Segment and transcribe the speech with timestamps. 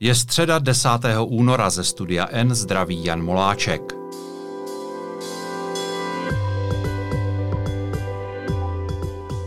[0.00, 0.88] Je středa 10.
[1.26, 3.82] února ze studia N zdraví Jan Moláček.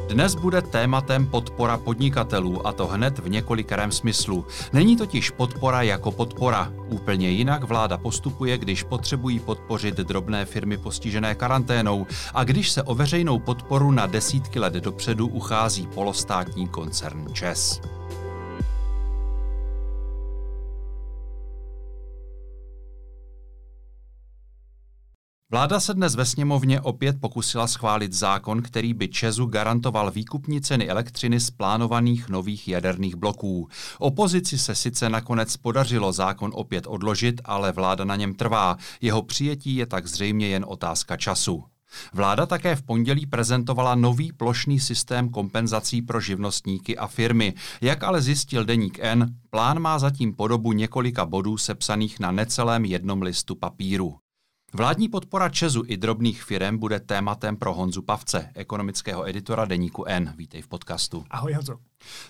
[0.09, 4.45] Dnes bude tématem podpora podnikatelů a to hned v několikerém smyslu.
[4.73, 6.73] Není totiž podpora jako podpora.
[6.89, 12.95] Úplně jinak vláda postupuje, když potřebují podpořit drobné firmy postižené karanténou a když se o
[12.95, 17.81] veřejnou podporu na desítky let dopředu uchází polostátní koncern ČES.
[25.53, 30.89] Vláda se dnes ve sněmovně opět pokusila schválit zákon, který by Česu garantoval výkupní ceny
[30.89, 33.69] elektřiny z plánovaných nových jaderných bloků.
[33.99, 38.77] Opozici se sice nakonec podařilo zákon opět odložit, ale vláda na něm trvá.
[39.01, 41.63] Jeho přijetí je tak zřejmě jen otázka času.
[42.13, 47.53] Vláda také v pondělí prezentovala nový plošný systém kompenzací pro živnostníky a firmy.
[47.81, 53.21] Jak ale zjistil deník N, plán má zatím podobu několika bodů sepsaných na necelém jednom
[53.21, 54.20] listu papíru.
[54.73, 60.33] Vládní podpora Česu i drobných firm bude tématem pro Honzu Pavce, ekonomického editora Deníku N.
[60.37, 61.25] Vítej v podcastu.
[61.29, 61.77] Ahoj Honzo.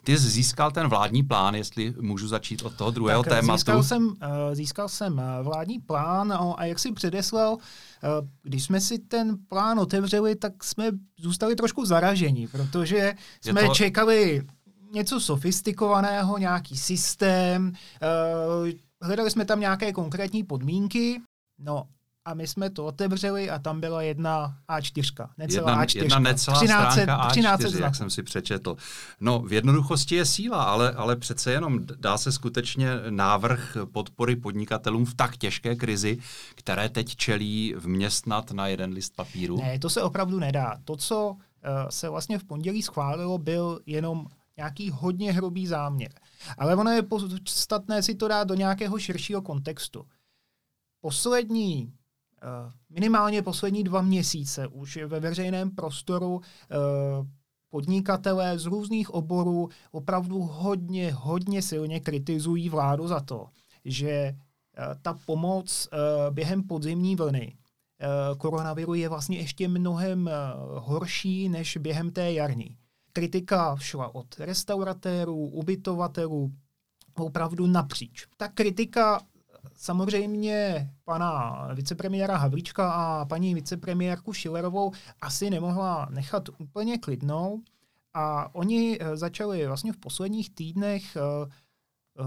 [0.04, 3.58] Ty jsi získal ten vládní plán, jestli můžu začít od toho druhého tak, tématu.
[3.58, 7.58] Získal jsem, eh, získal jsem eh, vládní plán no, a jak si předeslal,
[8.04, 13.74] eh, když jsme si ten plán otevřeli, tak jsme zůstali trošku zaraženi, protože jsme to...
[13.74, 14.42] čekali
[14.92, 17.74] něco sofistikovaného, nějaký systém,
[19.02, 21.22] hledali jsme tam nějaké konkrétní podmínky,
[21.60, 21.84] no
[22.26, 25.30] a my jsme to otevřeli a tam byla jedna A4.
[25.38, 26.02] Necelá jedna, A4.
[26.02, 28.78] Jedna necelá 13, stránka A4, 13 jak jsem si přečetl.
[29.20, 35.06] No, v jednoduchosti je síla, ale, ale přece jenom dá se skutečně návrh podpory podnikatelům
[35.06, 36.18] v tak těžké krizi,
[36.56, 39.58] které teď čelí vměstnat na jeden list papíru?
[39.58, 40.78] Ne, to se opravdu nedá.
[40.86, 41.38] To, co uh,
[41.90, 44.28] se vlastně v pondělí schválilo, byl jenom
[44.58, 46.12] nějaký hodně hrubý záměr.
[46.58, 50.06] Ale ono je podstatné si to dát do nějakého širšího kontextu.
[51.02, 51.94] Poslední
[52.90, 56.76] minimálně poslední dva měsíce už ve veřejném prostoru eh,
[57.70, 63.48] podnikatelé z různých oborů opravdu hodně, hodně silně kritizují vládu za to,
[63.86, 64.36] že eh,
[65.02, 65.90] ta pomoc
[66.32, 67.58] během podzimní vlny
[68.38, 70.30] koronaviru je vlastně ještě mnohem
[70.78, 72.78] horší než během té jarní.
[73.14, 76.52] Kritika šla od restauratérů, ubytovatelů,
[77.16, 78.28] opravdu napříč.
[78.38, 79.22] Ta kritika
[79.74, 84.92] samozřejmě pana vicepremiéra Havlíčka a paní vicepremiérku Šilerovou
[85.22, 87.62] asi nemohla nechat úplně klidnou
[88.14, 92.24] a oni eh, začali vlastně v posledních týdnech eh, eh,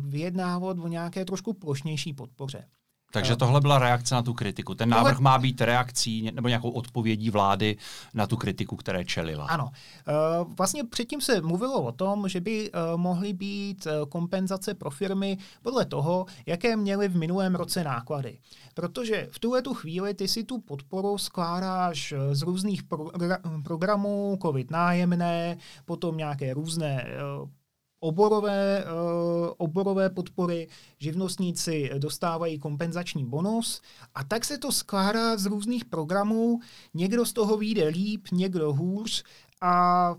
[0.00, 2.68] vyjednávat o nějaké trošku plošnější podpoře.
[3.14, 4.74] Takže tohle byla reakce na tu kritiku.
[4.74, 7.76] Ten návrh má být reakcí nebo nějakou odpovědí vlády
[8.14, 9.46] na tu kritiku, které čelila.
[9.46, 9.70] Ano.
[10.08, 10.12] Eh,
[10.58, 15.38] vlastně předtím se mluvilo o tom, že by eh, mohly být eh, kompenzace pro firmy
[15.62, 18.38] podle toho, jaké měly v minulém roce náklady.
[18.74, 23.10] Protože v tuhle tu chvíli ty si tu podporu skládáš z různých pro-
[23.64, 27.06] programů, covid nájemné, potom nějaké různé
[28.04, 33.80] oborové, uh, oborové podpory, živnostníci dostávají kompenzační bonus
[34.14, 36.58] a tak se to skládá z různých programů.
[36.94, 39.24] Někdo z toho vyjde líp, někdo hůř
[39.60, 40.14] a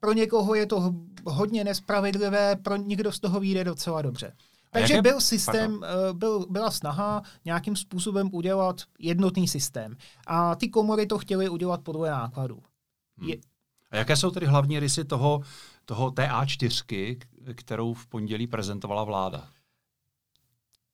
[0.00, 0.94] pro někoho je to
[1.26, 4.32] hodně nespravedlivé, pro někdo z toho vyjde docela dobře.
[4.70, 9.96] Takže byl systém, uh, byl, byla snaha nějakým způsobem udělat jednotný systém.
[10.26, 12.62] A ty komory to chtěly udělat podle nákladů.
[13.18, 13.28] Hmm.
[13.28, 13.36] Je...
[13.90, 15.40] A jaké jsou tedy hlavní rysy toho,
[15.84, 17.18] toho té A4,
[17.54, 19.48] kterou v pondělí prezentovala vláda?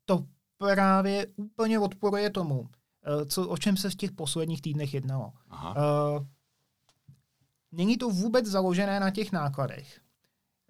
[0.05, 0.25] To
[0.59, 2.69] právě úplně odporuje tomu,
[3.05, 5.33] eh, co, o čem se v těch posledních týdnech jednalo.
[5.49, 5.75] Aha.
[6.17, 6.27] Uh,
[7.73, 10.01] není to vůbec založené na těch nákladech.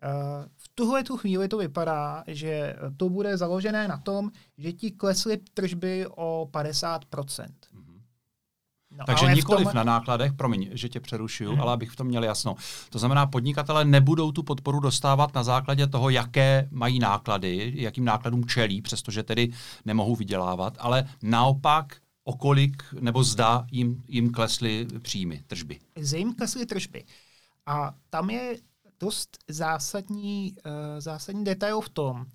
[0.04, 4.90] Uh, v tuhle tu chvíli to vypadá, že to bude založené na tom, že ti
[4.90, 7.46] klesly tržby o 50%.
[8.98, 9.76] No, Takže nikoliv tom...
[9.76, 11.60] na nákladech, promiň, že tě přerušuju, hmm.
[11.60, 12.56] ale abych v tom měl jasno.
[12.90, 18.44] To znamená, podnikatele nebudou tu podporu dostávat na základě toho, jaké mají náklady, jakým nákladům
[18.44, 19.50] čelí, přestože tedy
[19.84, 25.78] nemohou vydělávat, ale naopak o kolik nebo zda jim, jim klesly příjmy, tržby.
[26.16, 27.04] Jim klesly tržby.
[27.66, 28.56] A tam je
[29.00, 32.26] dost zásadní, uh, zásadní detail v tom,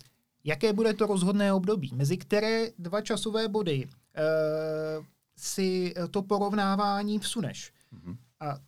[0.44, 5.04] jaké bude to rozhodné období, mezi které dva časové body uh,
[5.36, 7.72] si eh, to porovnávání vsuneš.
[7.92, 8.16] Mm-hmm.
[8.40, 8.58] A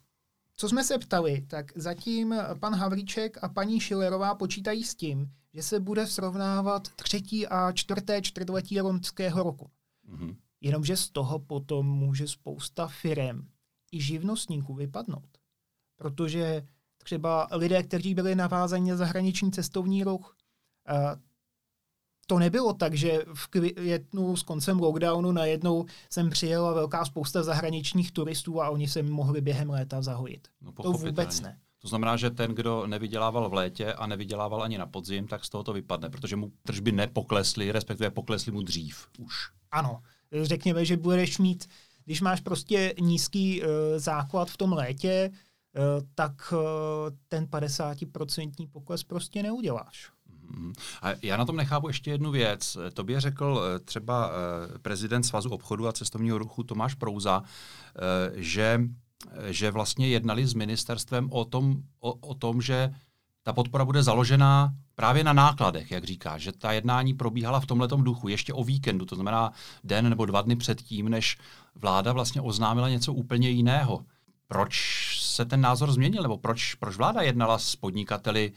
[0.56, 5.62] co jsme se ptali, tak zatím pan Havlíček a paní Šilerová počítají s tím, že
[5.62, 9.70] se bude srovnávat třetí a čtvrté čtvrtletí loňského roku.
[10.08, 10.36] Mm-hmm.
[10.60, 13.48] Jenomže z toho potom může spousta firem
[13.92, 15.38] i živnostníků vypadnout.
[15.96, 16.66] Protože
[16.98, 20.36] třeba lidé, kteří byli navázaní na zahraniční cestovní ruch,
[22.26, 28.12] to nebylo tak, že v květnu s koncem lockdownu najednou sem přijela velká spousta zahraničních
[28.12, 30.48] turistů a oni se mohli během léta zahojit.
[30.60, 31.58] No, to vůbec ne.
[31.78, 35.48] To znamená, že ten, kdo nevydělával v létě a nevydělával ani na podzim, tak z
[35.48, 39.34] toho to vypadne, protože mu tržby nepoklesly, respektive poklesly mu dřív už.
[39.70, 40.02] Ano.
[40.42, 41.68] Řekněme, že budeš mít,
[42.04, 46.58] když máš prostě nízký uh, základ v tom létě, uh, tak uh,
[47.28, 50.15] ten 50% pokles prostě neuděláš.
[50.50, 50.72] Mhm.
[51.02, 52.76] A já na tom nechápu ještě jednu věc.
[52.94, 54.30] Tobě řekl třeba
[54.82, 57.42] prezident Svazu obchodu a cestovního ruchu Tomáš Prouza,
[58.34, 58.80] že
[59.46, 62.94] že vlastně jednali s ministerstvem o tom, o, o tom, že
[63.42, 67.88] ta podpora bude založená právě na nákladech, jak říká, že ta jednání probíhala v tomhle
[67.88, 69.52] duchu, ještě o víkendu, to znamená
[69.84, 71.38] den nebo dva dny předtím, než
[71.74, 74.04] vláda vlastně oznámila něco úplně jiného.
[74.48, 74.74] Proč
[75.20, 78.52] se ten názor změnil, nebo proč, proč vláda jednala s podnikateli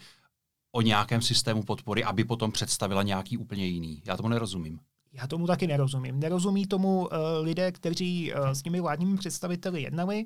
[0.72, 4.02] o nějakém systému podpory, aby potom představila nějaký úplně jiný?
[4.06, 4.80] Já tomu nerozumím.
[5.12, 6.20] Já tomu taky nerozumím.
[6.20, 7.08] Nerozumí tomu uh,
[7.42, 10.24] lidé, kteří uh, s těmi vládními představiteli jednali.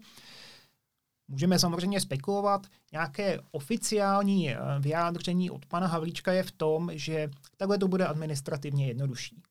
[1.29, 2.67] Můžeme samozřejmě spekulovat.
[2.93, 8.87] Nějaké oficiální uh, vyjádření od pana Havlíčka je v tom, že takhle to bude administrativně
[8.87, 9.43] jednodušší.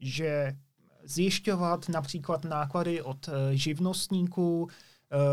[0.00, 0.52] Že
[1.04, 4.68] zjišťovat například náklady od živnostníků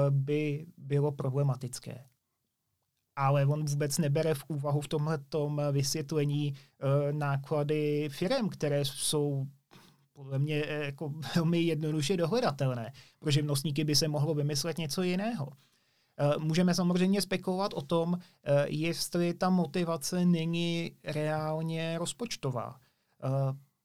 [0.09, 2.05] by bylo problematické
[3.21, 5.19] ale on vůbec nebere v úvahu v tomhle
[5.71, 9.47] vysvětlení uh, náklady firm, které jsou
[10.13, 12.93] podle mě eh, jako velmi jednoduše dohledatelné.
[13.19, 15.47] Pro živnostníky by se mohlo vymyslet něco jiného.
[16.37, 18.17] Můžeme samozřejmě spekulovat o tom,
[18.65, 22.79] jestli ta motivace není reálně rozpočtová.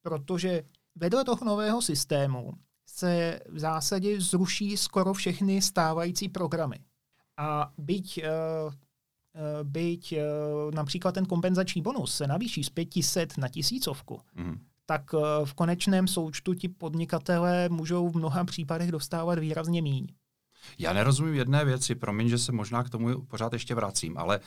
[0.03, 0.63] Protože
[0.95, 2.53] vedle toho nového systému
[2.87, 6.79] se v zásadě zruší skoro všechny stávající programy.
[7.37, 8.86] A byť Eh,
[9.63, 10.23] byť eh,
[10.75, 14.59] například ten kompenzační bonus se navýší z 500 na tisícovku, mm.
[14.87, 20.07] tak eh, v konečném součtu ti podnikatelé můžou v mnoha případech dostávat výrazně míň.
[20.79, 24.41] Já nerozumím jedné věci, promiň, že se možná k tomu pořád ještě vracím, ale e,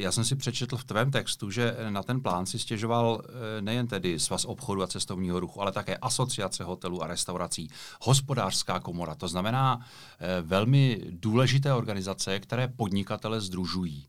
[0.00, 3.22] já jsem si přečetl v tvém textu, že na ten plán si stěžoval
[3.58, 7.70] e, nejen tedy Svaz obchodu a cestovního ruchu, ale také asociace hotelů a restaurací,
[8.02, 9.80] hospodářská komora, to znamená
[10.18, 14.08] e, velmi důležité organizace, které podnikatele združují.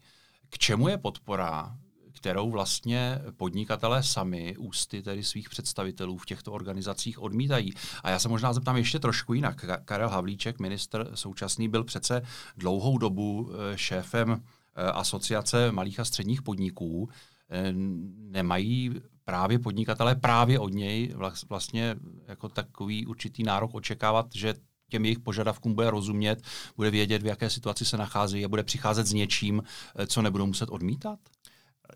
[0.50, 1.78] K čemu je podpora
[2.18, 7.74] kterou vlastně podnikatelé sami ústy tedy svých představitelů v těchto organizacích odmítají.
[8.04, 9.66] A já se možná zeptám ještě trošku jinak.
[9.86, 12.22] Karel Havlíček, minister současný, byl přece
[12.58, 17.10] dlouhou dobu eh, šéfem eh, asociace malých a středních podniků.
[17.50, 17.74] Eh,
[18.18, 21.14] nemají právě podnikatelé právě od něj
[21.50, 21.96] vlastně
[22.28, 24.54] jako takový určitý nárok očekávat, že
[24.90, 26.42] těm jejich požadavkům bude rozumět,
[26.76, 29.64] bude vědět, v jaké situaci se nachází a bude přicházet s něčím,
[30.08, 31.20] co nebudou muset odmítat?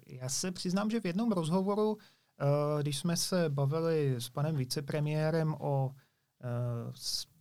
[0.08, 5.56] Já se přiznám, že v jednom rozhovoru, eh, když jsme se bavili s panem vicepremiérem
[5.60, 5.92] o
[6.44, 6.94] eh,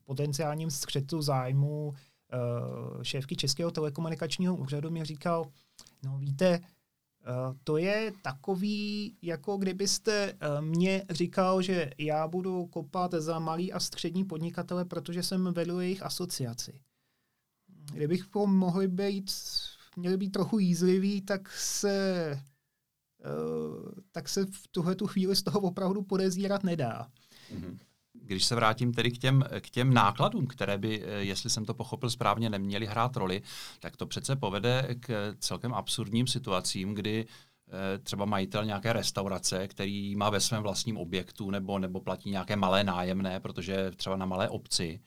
[0.05, 1.95] potenciálním střetu zájmu
[2.33, 5.47] eh, šéfky Českého telekomunikačního úřadu, mi říkal,
[6.05, 6.61] no víte,
[7.65, 14.25] to je takový, jako kdybyste mě říkal, že já budu kopat za malý a střední
[14.25, 16.81] podnikatele, protože jsem vedl jejich asociaci.
[17.93, 19.31] Kdybych mohli být
[20.01, 22.39] měli být trochu jízliví, tak se,
[23.25, 27.07] uh, tak se v tuhle tu chvíli z toho opravdu podezírat nedá.
[27.55, 27.79] Mm-hmm.
[28.13, 31.75] Když se vrátím tedy k těm, k těm nákladům, které by, eh, jestli jsem to
[31.75, 33.43] pochopil správně, neměly hrát roli,
[33.81, 40.17] tak to přece povede k celkem absurdním situacím, kdy eh, třeba majitel nějaké restaurace, který
[40.17, 44.49] má ve svém vlastním objektu nebo, nebo platí nějaké malé nájemné, protože třeba na malé
[44.49, 45.01] obci,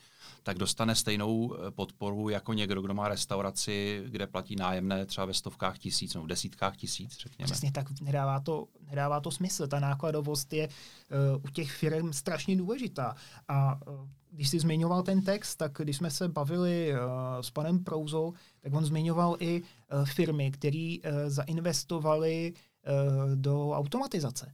[0.44, 5.34] tak dostane stejnou eh, podporu jako někdo, kdo má restauraci, kde platí nájemné třeba ve
[5.34, 7.46] stovkách tisíc nebo v desítkách tisíc, řekněme.
[7.46, 9.68] Přesně tak, nedává to, nedává to smysl.
[9.68, 13.16] Ta nákladovost je uh, u těch firm strašně důležitá.
[13.48, 17.00] A uh, když jsi zmiňoval ten text, tak když jsme se bavili uh,
[17.42, 24.54] s panem Prouzou, tak on zmiňoval i uh, firmy, které uh, zainvestovali uh, do automatizace.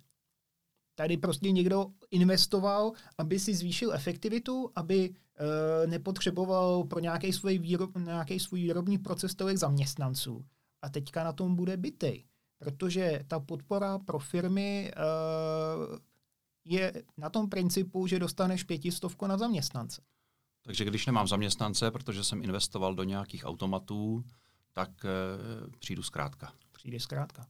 [0.99, 5.15] Tady prostě někdo investoval, aby si zvýšil efektivitu, aby
[5.83, 10.45] e, nepotřeboval pro nějaký svůj, výrob, nějaký svůj výrobní proces tolik zaměstnanců.
[10.81, 12.25] A teďka na tom bude bytej,
[12.57, 14.93] protože ta podpora pro firmy e,
[16.65, 20.01] je na tom principu, že dostaneš pětistovku na zaměstnance.
[20.61, 24.23] Takže když nemám zaměstnance, protože jsem investoval do nějakých automatů,
[24.73, 25.09] tak e,
[25.79, 26.53] přijdu zkrátka.
[26.79, 27.45] Přijde zkrátka.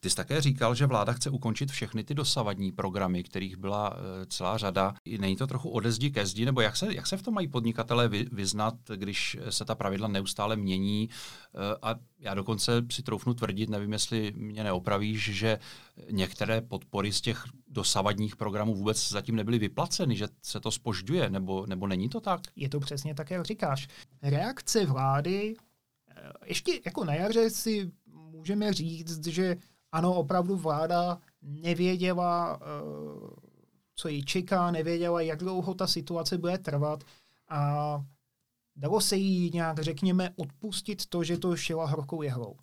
[0.00, 4.26] Ty jsi také říkal, že vláda chce ukončit všechny ty dosavadní programy, kterých byla eh,
[4.26, 4.94] celá řada.
[5.18, 7.48] Není to trochu ode zdi ke zdi, nebo jak se, jak se v tom mají
[7.48, 11.08] podnikatelé vyznat, když se ta pravidla neustále mění?
[11.08, 15.58] Eh, a já dokonce si troufnu tvrdit, nevím, jestli mě neopravíš, že
[16.10, 21.66] některé podpory z těch dosavadních programů vůbec zatím nebyly vyplaceny, že se to spožďuje, nebo,
[21.66, 22.40] nebo není to tak?
[22.56, 23.88] Je to přesně tak, jak říkáš.
[24.22, 25.54] Reakce vlády,
[26.16, 27.92] eh, ještě jako na jaře si
[28.36, 29.56] můžeme říct, že
[29.92, 32.66] ano, opravdu vláda nevěděla, eh,
[33.94, 37.04] co ji čeká, nevěděla, jak dlouho ta situace bude trvat
[37.48, 38.04] a
[38.76, 42.56] dalo se jí nějak, řekněme, odpustit to, že to šila horkou jehlou.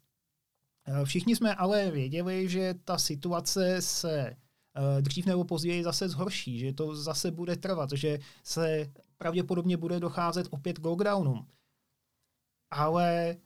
[0.85, 4.35] Eh, všichni jsme ale věděli, že ta situace se
[4.75, 9.99] eh, dřív nebo později zase zhorší, že to zase bude trvat, že se pravděpodobně bude
[9.99, 11.47] docházet opět k lockdownům.
[12.71, 13.37] Ale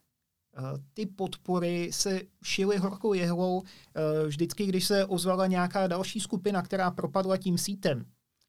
[0.94, 6.92] ty podpory se šily horkou jehlou eh, vždycky, když se ozvala nějaká další skupina, která
[6.92, 8.06] propadla tím sítem,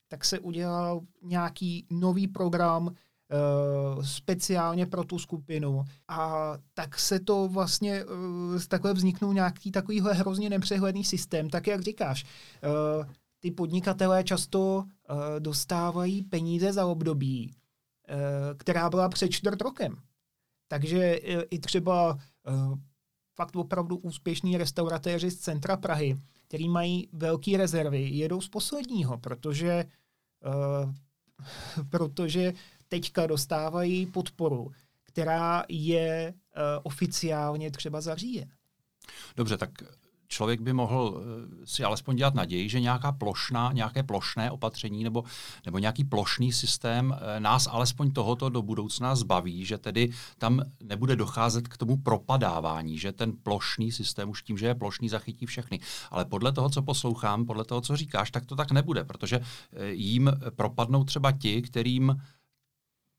[0.09, 5.85] tak se udělal nějaký nový program eh, speciálně pro tu skupinu.
[6.09, 8.05] A tak se to vlastně,
[8.69, 11.51] takhle vzniknul nějaký takovýhle hrozně nepřehledný systém.
[11.51, 12.25] Tak jak říkáš,
[13.41, 14.85] ty podnikatelé často
[15.39, 17.55] dostávají peníze za období,
[18.57, 19.97] která byla před čtvrt rokem.
[20.69, 22.79] Takže e, i třeba uh,
[23.35, 26.17] fakt opravdu úspěšní restauratéři z centra Prahy,
[26.49, 29.85] který mají velké rezervy, jedou z posledního, protože,
[30.47, 30.93] uh,
[31.91, 32.53] protože
[32.89, 34.73] teďka dostávají podporu,
[35.03, 36.35] která je
[36.83, 38.49] oficiálně třeba zaříjen.
[39.37, 39.71] Dobře, tak
[40.29, 45.25] člověk by mohl eh, si alespoň dělat naději, že nějaká plošná, nějaké plošné opatření nebo,
[45.67, 51.17] nebo nějaký plošný systém eh, nás alespoň tohoto do budoucna zbaví, že tedy tam nebude
[51.17, 55.81] docházet k tomu propadávání, že ten plošný systém už tím, že je plošný, zachytí všechny.
[56.11, 59.91] Ale podle toho, co poslouchám, podle toho, co říkáš, tak to tak nebude, protože eh,
[59.91, 62.17] jim propadnou třeba ti, kterým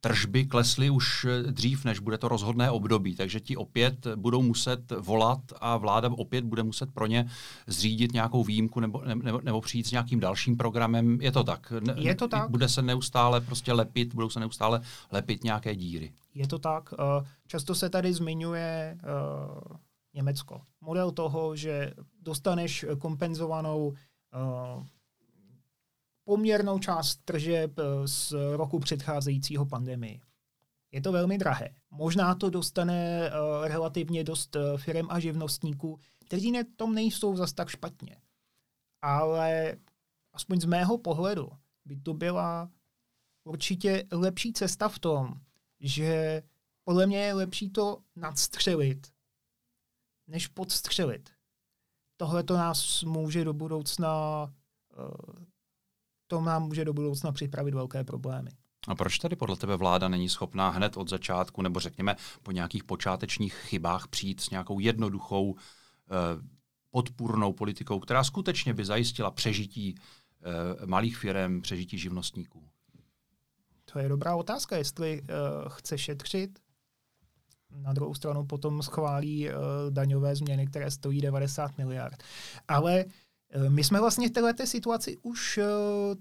[0.01, 4.91] tržby klesly už eh, dřív, než bude to rozhodné období, takže ti opět budou muset
[4.91, 7.29] volat a vláda opět bude muset pro ně
[7.67, 11.21] zřídit nějakou výjimku nebo, nebo, nebo přijít s nějakým dalším programem.
[11.21, 11.73] Je to tak?
[11.79, 12.49] Ne, Je to tak.
[12.49, 16.11] Bude se neustále prostě lepit, budou se neustále lepit nějaké díry.
[16.33, 16.93] Je to tak.
[16.93, 18.97] Eh, často se tady zmiňuje
[20.13, 20.61] Německo.
[20.81, 23.93] Model toho, že dostaneš kompenzovanou
[26.29, 30.21] poměrnou část tržeb eh, z roku předcházejícího pandemii.
[30.91, 31.75] Je to velmi drahé.
[31.91, 37.53] Možná to dostane uh, relativně dost uh, firm a živnostníků, kteří na tom nejsou zas
[37.53, 38.21] tak špatně.
[39.01, 39.77] Ale
[40.33, 41.49] aspoň z mého pohledu
[41.85, 42.71] by to byla
[43.43, 45.33] určitě lepší cesta v tom,
[45.79, 46.43] že
[46.83, 49.07] podle mě je lepší to nadstřelit,
[50.27, 51.29] než podstřelit.
[52.17, 54.09] Tohle to nás může do budoucna
[56.29, 58.51] to nám může do budoucna připravit velké problémy.
[58.87, 62.83] A proč tady podle tebe vláda není schopná hned od začátku, nebo řekněme po nějakých
[62.83, 66.13] počátečních chybách přijít s nějakou jednoduchou eh,
[66.89, 72.67] podpůrnou politikou, která skutečně by zajistila přežití eh, malých firm, přežití živnostníků?
[73.93, 75.33] To je dobrá otázka, jestli eh,
[75.67, 76.59] chce šetřit.
[77.71, 79.53] Na druhou stranu potom schválí eh,
[79.89, 82.23] daňové změny, které stojí 90 miliard.
[82.67, 83.11] Ale Eh,
[83.69, 85.63] my jsme vlastně v této situaci už uh,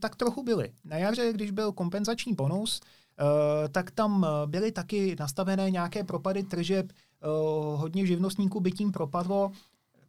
[0.01, 0.73] tak trochu byli.
[0.85, 6.93] Na jaře, když byl kompenzační bonus, uh, tak tam byly taky nastavené nějaké propady tržeb,
[7.75, 9.53] hodně živnostníků by tím propadlo,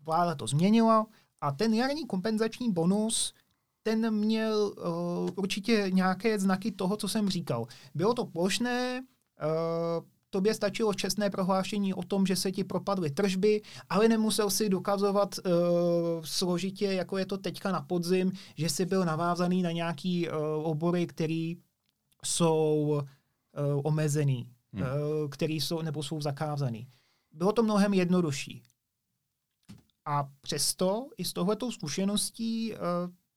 [0.05, 1.07] vláda to změnila
[1.41, 3.33] a ten jarní kompenzační bonus
[3.83, 4.73] ten měl
[5.35, 7.67] určitě nějaké znaky toho, co jsem říkal.
[7.95, 9.03] Bylo to plošné,
[10.29, 15.35] tobě stačilo čestné prohlášení o tom, že se ti propadly tržby, ale nemusel si dokazovat
[15.37, 15.51] uh,
[16.23, 21.07] složitě, jako je to teďka na podzim, že jsi byl navázaný na nějaký uh, obory,
[21.07, 21.53] které
[22.25, 24.81] jsou uh, omezený, hmm.
[24.81, 26.87] uh, který jsou nebo jsou zakázaný.
[27.31, 28.63] Bylo to mnohem jednodušší.
[30.05, 32.77] A přesto i s tohletou zkušeností uh,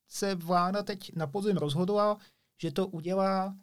[0.08, 2.16] se vláda teď na podzim rozhodla,
[2.62, 3.56] že to udělá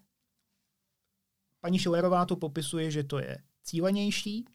[1.61, 4.45] Paní Šilerová to popisuje, že to je cílenější,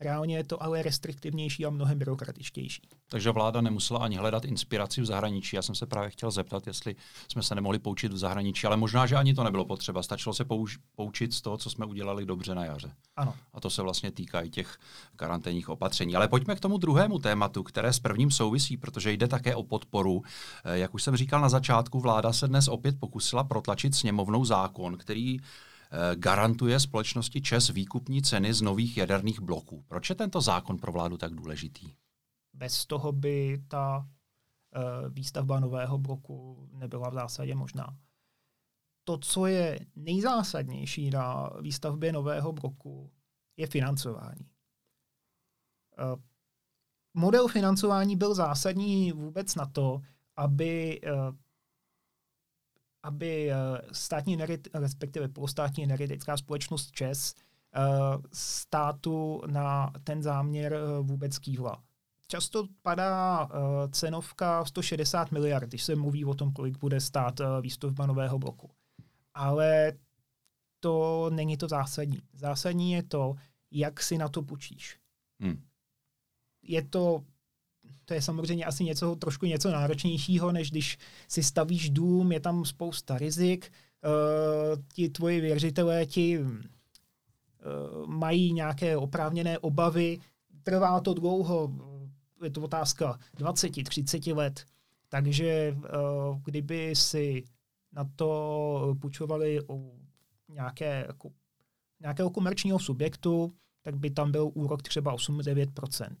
[0.00, 2.82] reálně je to ale restriktivnější a mnohem byrokratičtější.
[3.08, 5.56] Takže vláda nemusela ani hledat inspiraci v zahraničí.
[5.56, 6.96] Já jsem se právě chtěl zeptat, jestli
[7.32, 10.02] jsme se nemohli poučit v zahraničí, ale možná, že ani to nebylo potřeba.
[10.02, 12.92] Stačilo se použ- poučit z toho, co jsme udělali dobře na jaře.
[13.16, 13.34] Ano.
[13.52, 14.78] A to se vlastně týká i těch
[15.16, 16.16] karanténních opatření.
[16.16, 20.22] Ale pojďme k tomu druhému tématu, které s prvním souvisí, protože jde také o podporu.
[20.64, 24.96] Eh, jak už jsem říkal na začátku, vláda se dnes opět pokusila protlačit sněmovnou zákon,
[24.96, 25.38] který
[26.14, 29.84] garantuje společnosti ČES výkupní ceny z nových jaderných bloků.
[29.88, 31.92] Proč je tento zákon pro vládu tak důležitý?
[32.60, 34.08] bez toho by ta
[35.08, 37.98] výstavba nového bloku nebyla v zásadě možná.
[39.04, 43.12] To, co je nejzásadnější na výstavbě nového bloku,
[43.56, 44.50] je financování.
[47.14, 50.00] Model financování byl zásadní vůbec na to,
[50.36, 51.00] aby
[53.02, 53.50] aby
[53.92, 54.38] státní
[54.74, 57.34] respektive polostátní energetická společnost ČES
[58.32, 61.82] státu na ten záměr vůbec kývla.
[62.26, 63.48] Často padá
[63.90, 68.70] cenovka 160 miliard, když se mluví o tom, kolik bude stát výstavba nového bloku.
[69.34, 69.92] Ale
[70.80, 72.22] to není to zásadní.
[72.32, 73.34] Zásadní je to,
[73.70, 74.98] jak si na to půjčíš.
[75.40, 75.62] Hmm.
[76.62, 77.24] Je to
[78.10, 80.98] to je samozřejmě asi něco, trošku něco náročnějšího, než když
[81.28, 83.72] si stavíš dům, je tam spousta rizik,
[84.04, 86.46] uh, ti tvoji věřitelé ti uh,
[88.06, 90.18] mají nějaké oprávněné obavy,
[90.62, 91.72] trvá to dlouho,
[92.42, 94.64] je to otázka 20-30 let,
[95.08, 97.44] takže uh, kdyby si
[97.92, 100.00] na to půjčovali u
[100.48, 101.30] nějaké, jako,
[102.00, 103.52] nějakého komerčního subjektu,
[103.82, 106.16] tak by tam byl úrok třeba 8-9%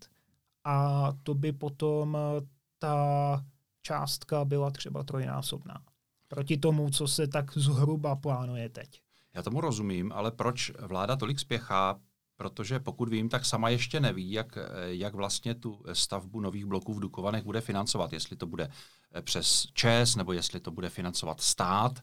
[0.64, 2.46] a to by potom eh,
[2.78, 3.44] ta
[3.82, 5.82] částka byla třeba trojnásobná.
[6.28, 9.00] Proti tomu, co se tak zhruba plánuje teď.
[9.34, 12.00] Já tomu rozumím, ale proč vláda tolik spěchá?
[12.36, 16.94] Protože pokud vím, tak sama ještě neví, jak, eh, jak vlastně tu stavbu nových bloků
[16.94, 18.12] v Dukovanech bude financovat.
[18.12, 18.68] Jestli to bude
[19.14, 22.00] eh, přes ČES, nebo jestli to bude financovat stát.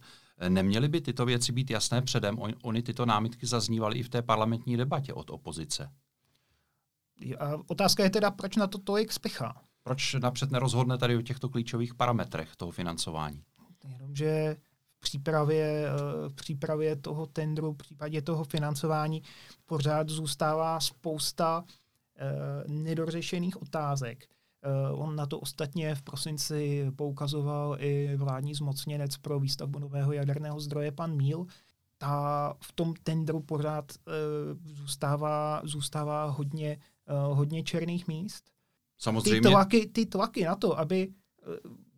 [0.49, 2.37] Neměly by tyto věci být jasné předem?
[2.63, 5.89] Oni tyto námitky zaznívaly i v té parlamentní debatě od opozice.
[7.39, 9.62] A otázka je teda, proč na to tolik spěchá?
[9.83, 13.43] Proč napřed nerozhodne tady o těchto klíčových parametrech toho financování?
[13.83, 14.57] Jenomže
[14.97, 19.24] v přípravě, eh, v přípravě toho tendru, v případě toho financování
[19.65, 24.25] pořád zůstává spousta uh, nedořešených otázek.
[24.91, 30.59] Uh, on na to ostatně v prosinci poukazoval i vládní zmocněnec pro výstavbu nového jaderného
[30.59, 31.45] zdroje, pan Míl.
[31.97, 33.91] Ta v tom tendru pořád
[34.65, 36.77] zůstává, zůstává hodně
[37.09, 38.43] uh, hodně černých míst.
[38.97, 39.41] Samozřejmě.
[39.41, 41.53] Ty tlaky, ty tlaky na to, aby uh,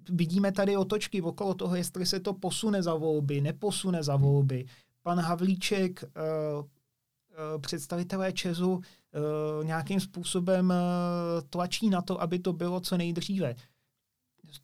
[0.10, 4.66] vidíme tady otočky okolo toho, jestli se to posune za volby, neposune za volby.
[5.04, 8.82] Pan Havlíček, uh, uh, představitelé Česu, uh,
[9.66, 13.56] nějakým způsobem uh, tlačí na to, aby to bylo co nejdříve.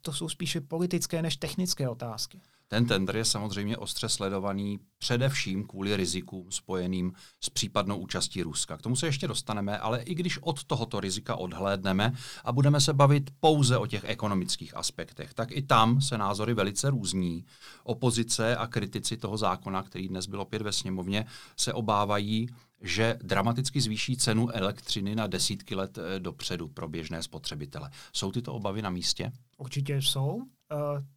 [0.02, 2.42] To jsou spíše politické než technické otázky.
[2.68, 8.78] Ten tender je samozřejmě ostře sledovaný především kvůli rizikům spojeným s případnou účastí Ruska.
[8.78, 12.94] K tomu se ještě dostaneme, ale i když od tohoto rizika odhlédneme a budeme se
[12.94, 17.46] bavit pouze o těch ekonomických aspektech, tak i tam se názory velice různí.
[17.84, 21.26] Opozice a kritici toho zákona, který dnes byl opět ve sněmovně,
[21.58, 22.50] se obávají,
[22.82, 27.90] že dramaticky zvýší cenu elektřiny na desítky let eh, dopředu pro běžné spotřebitele.
[28.14, 29.32] Jsou tyto obavy na místě?
[29.58, 30.36] Určitě jsou.
[30.36, 30.44] Uh,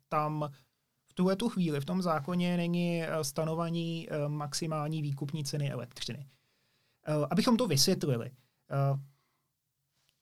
[0.08, 0.48] tam
[1.18, 6.26] tuhle tu chvíli v tom zákoně není eh, stanovení eh, maximální výkupní ceny elektřiny.
[7.06, 8.30] Eh, abychom to vysvětlili.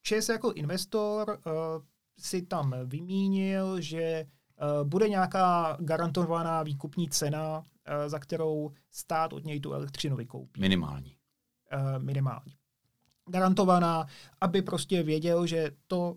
[0.01, 1.39] ČES jako investor
[2.19, 4.25] si tam vymínil, že
[4.83, 7.63] bude nějaká garantovaná výkupní cena,
[8.07, 10.61] za kterou stát od něj tu elektřinu vykoupí.
[10.61, 11.17] Minimální.
[11.97, 12.57] Minimální.
[13.29, 14.05] Garantovaná,
[14.41, 16.15] aby prostě věděl, že to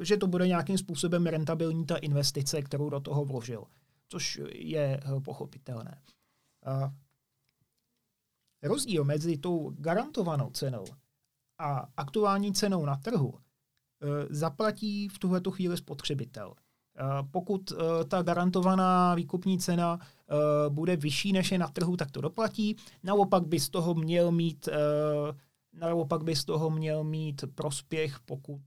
[0.00, 3.64] že to bude nějakým způsobem rentabilní ta investice, kterou do toho vložil
[4.08, 6.02] což je eh, pochopitelné.
[6.66, 6.92] A
[8.62, 10.84] rozdíl mezi tou garantovanou cenou
[11.58, 16.54] a aktuální cenou na trhu eh, zaplatí v tuhle chvíli spotřebitel.
[17.30, 19.98] Pokud eh, ta garantovaná výkupní cena
[20.68, 22.76] bude vyšší než je na trhu, tak to doplatí.
[23.02, 24.68] Naopak by z toho měl mít
[25.72, 28.60] naopak by z toho měl mít prospěch, pokud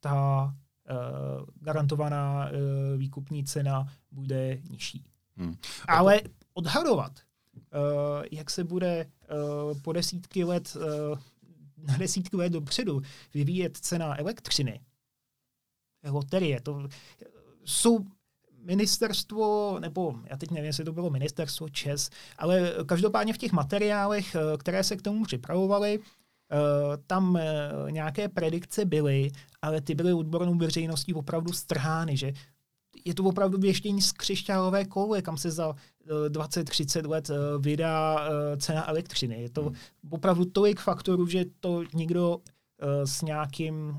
[0.00, 0.54] ta
[0.90, 5.04] Eh, garantovaná eh, výkupní cena bude nižší.
[5.36, 5.56] Hmm.
[5.88, 6.20] Ale
[6.54, 7.12] odhadovat,
[7.56, 9.10] eh, jak se bude
[9.82, 10.76] po desítky let,
[11.76, 13.02] na desítky let dopředu
[13.34, 14.80] vyvíjet cena elektřiny,
[16.10, 16.88] loterie, to
[17.64, 17.98] jsou
[18.62, 24.36] ministerstvo, nebo já teď nevím, jestli to bylo ministerstvo ČES, ale každopádně v těch materiálech,
[24.58, 26.17] které se k tomu připravovaly, Eh,
[27.06, 29.30] tam eh, nějaké predikce byly,
[29.62, 32.32] ale ty byly odbornou veřejností opravdu strhány, že
[33.04, 35.74] je to opravdu věštění z křišťálové koule, kam se za
[36.28, 39.42] 20-30 eh, let vydá cena elektřiny.
[39.42, 39.74] Je to hmm.
[40.10, 42.40] opravdu tolik faktorů, že to nikdo
[43.04, 43.98] s nějakým...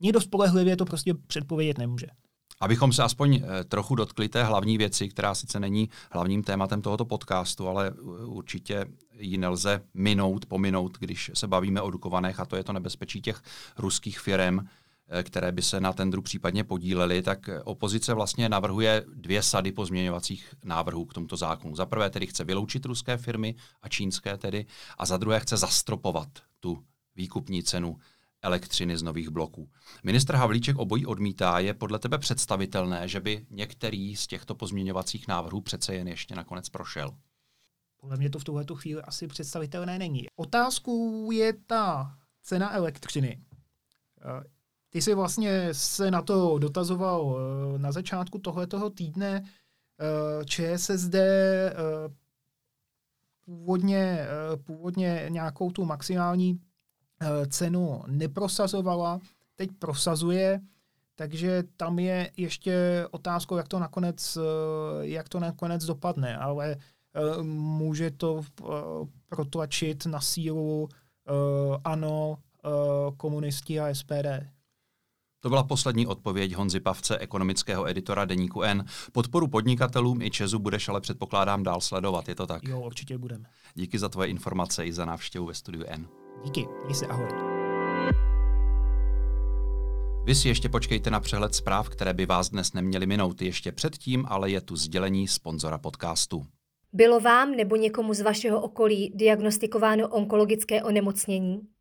[0.00, 2.06] Nikdo spolehlivě to prostě předpovědět nemůže.
[2.60, 7.04] Abychom se aspoň eh, trochu dotkli té hlavní věci, která sice není hlavním tématem tohoto
[7.04, 7.90] podcastu, ale
[8.24, 8.86] určitě
[9.18, 13.42] ji nelze minout, pominout, když se bavíme o Dukovanech, a to je to nebezpečí těch
[13.78, 14.58] ruských firm,
[15.08, 20.54] eh, které by se na tendru případně podílely, tak opozice vlastně navrhuje dvě sady pozměňovacích
[20.64, 21.76] návrhů k tomuto zákonu.
[21.76, 24.66] Za prvé tedy chce vyloučit ruské firmy a čínské tedy,
[24.98, 26.28] a za druhé chce zastropovat
[26.60, 26.84] tu
[27.16, 27.96] výkupní cenu
[28.46, 29.68] elektřiny z nových bloků.
[30.04, 31.58] Ministr Havlíček obojí odmítá.
[31.58, 36.68] Je podle tebe představitelné, že by některý z těchto pozměňovacích návrhů přece jen ještě nakonec
[36.68, 37.10] prošel?
[38.00, 40.26] Podle mě to v tuhle chvíli asi představitelné není.
[40.36, 43.40] Otázkou je ta cena elektřiny.
[44.20, 44.44] Eh,
[44.90, 49.42] ty jsi vlastně se na to dotazoval eh, na začátku tohletoho týdne.
[49.42, 51.14] Eh, ČSSD
[53.44, 54.26] původně,
[54.64, 56.60] původně nějakou tu maximální
[57.48, 59.20] cenu neprosazovala,
[59.56, 60.60] teď prosazuje,
[61.14, 64.40] takže tam je ještě otázkou, jak to nakonec, eh,
[65.00, 68.42] jak to nakonec dopadne, ale eh, může to
[69.28, 70.88] protlačit na sílu
[71.84, 72.38] ANO,
[73.16, 74.46] komunisti a SPD.
[75.46, 78.84] To byla poslední odpověď Honzy Pavce, ekonomického editora Deníku N.
[79.12, 82.64] Podporu podnikatelům i Česu budeš ale předpokládám dál sledovat, je to tak?
[82.64, 83.44] Jo, určitě budeme.
[83.74, 86.08] Díky za tvoje informace i za návštěvu ve studiu N.
[86.44, 87.28] Díky, měj se ahoj.
[90.24, 93.42] Vy si ještě počkejte na přehled zpráv, které by vás dnes neměly minout.
[93.42, 96.46] Ještě předtím, ale je tu sdělení sponzora podcastu.
[96.92, 101.75] Bylo vám nebo někomu z vašeho okolí diagnostikováno onkologické onemocnění?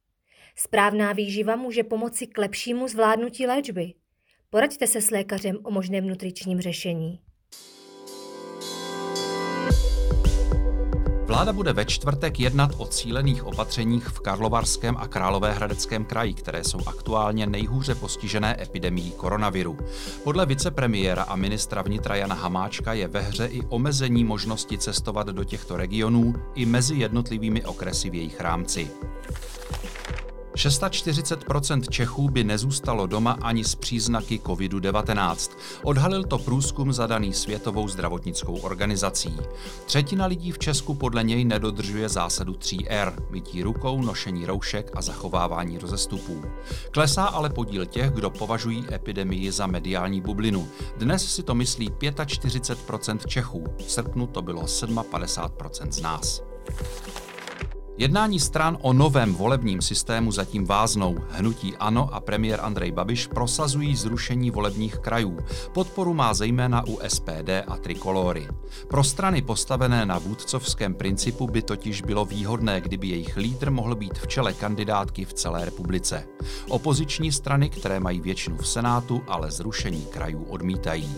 [0.57, 3.93] Správná výživa může pomoci k lepšímu zvládnutí léčby.
[4.49, 7.19] Poraďte se s lékařem o možném nutričním řešení.
[11.25, 16.79] Vláda bude ve čtvrtek jednat o cílených opatřeních v Karlovarském a Královéhradeckém kraji, které jsou
[16.85, 19.77] aktuálně nejhůře postižené epidemií koronaviru.
[20.23, 25.43] Podle vicepremiéra a ministra vnitra Jana Hamáčka je ve hře i omezení možnosti cestovat do
[25.43, 28.91] těchto regionů i mezi jednotlivými okresy v jejich rámci.
[30.55, 35.51] 640% Čechů by nezůstalo doma ani s příznaky COVID-19.
[35.83, 39.37] Odhalil to průzkum zadaný Světovou zdravotnickou organizací.
[39.85, 45.77] Třetina lidí v Česku podle něj nedodržuje zásadu 3R– mytí rukou, nošení roušek a zachovávání
[45.77, 46.41] rozestupů.
[46.91, 50.67] Klesá ale podíl těch, kdo považují epidemii za mediální bublinu.
[50.97, 56.41] Dnes si to myslí 45% Čechů, v srpnu to bylo 57% z nás.
[57.97, 61.17] Jednání stran o novém volebním systému zatím váznou.
[61.29, 65.38] Hnutí ANO a premiér Andrej Babiš prosazují zrušení volebních krajů.
[65.73, 68.47] Podporu má zejména u SPD a Trikolory.
[68.88, 74.17] Pro strany postavené na vůdcovském principu by totiž bylo výhodné, kdyby jejich lídr mohl být
[74.17, 76.27] v čele kandidátky v celé republice.
[76.69, 81.15] Opoziční strany, které mají většinu v Senátu, ale zrušení krajů odmítají.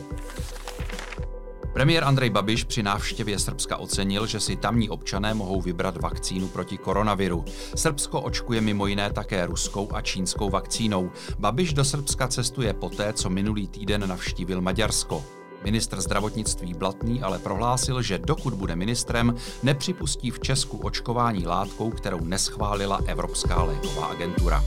[1.78, 6.78] Premiér Andrej Babiš při návštěvě Srbska ocenil, že si tamní občané mohou vybrat vakcínu proti
[6.78, 7.46] koronaviru.
[7.76, 11.12] Srbsko očkuje mimo jiné také ruskou a čínskou vakcínou.
[11.40, 15.24] Babiš do Srbska cestuje poté, co minulý týden navštívil Maďarsko.
[15.64, 22.20] Ministr zdravotnictví Blatný ale prohlásil, že dokud bude ministrem, nepřipustí v Česku očkování látkou, kterou
[22.20, 24.64] neschválila Evropská léková agentura.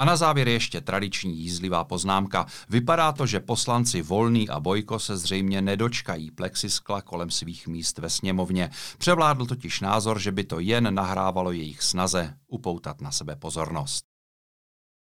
[0.00, 2.46] A na závěr ještě tradiční jízlivá poznámka.
[2.68, 8.10] Vypadá to, že poslanci Volný a Bojko se zřejmě nedočkají plexiskla kolem svých míst ve
[8.10, 8.70] sněmovně.
[8.98, 14.04] Převládl totiž názor, že by to jen nahrávalo jejich snaze upoutat na sebe pozornost.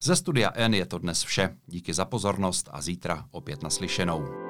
[0.04, 1.58] Ze studia N je to dnes vše.
[1.68, 4.47] Díky za pozornost a zítra opět naslyšenou.